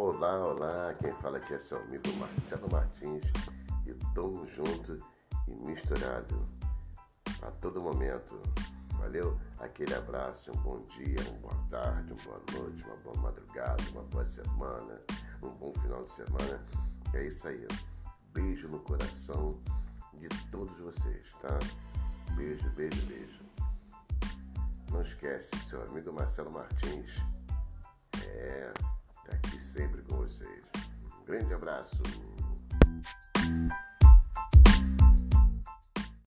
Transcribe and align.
Olá, 0.00 0.38
olá, 0.38 0.94
quem 0.94 1.12
fala 1.14 1.38
aqui 1.38 1.54
é 1.54 1.58
seu 1.58 1.76
amigo 1.80 2.04
Marcelo 2.20 2.68
Martins 2.70 3.24
e 3.84 3.92
tamo 4.14 4.46
junto 4.46 5.04
e 5.48 5.50
misturado 5.50 6.46
a 7.42 7.50
todo 7.60 7.82
momento. 7.82 8.40
Valeu? 8.92 9.36
Aquele 9.58 9.92
abraço, 9.96 10.52
um 10.52 10.56
bom 10.58 10.80
dia, 10.84 11.16
uma 11.30 11.50
boa 11.50 11.64
tarde, 11.68 12.12
uma 12.12 12.38
boa 12.38 12.62
noite, 12.62 12.84
uma 12.84 12.96
boa 12.98 13.16
madrugada, 13.16 13.82
uma 13.90 14.02
boa 14.04 14.24
semana, 14.24 14.94
um 15.42 15.50
bom 15.50 15.72
final 15.80 16.04
de 16.04 16.12
semana. 16.12 16.64
É 17.12 17.26
isso 17.26 17.48
aí. 17.48 17.66
Beijo 18.32 18.68
no 18.68 18.78
coração 18.78 19.60
de 20.14 20.28
todos 20.52 20.78
vocês, 20.78 21.26
tá? 21.42 21.58
Beijo, 22.36 22.70
beijo, 22.70 23.04
beijo. 23.06 23.42
Não 24.92 25.02
esquece, 25.02 25.50
seu 25.66 25.82
amigo 25.82 26.12
Marcelo 26.12 26.52
Martins. 26.52 27.20
Vocês. 30.38 30.64
Um 31.20 31.24
grande 31.24 31.52
abraço. 31.52 32.02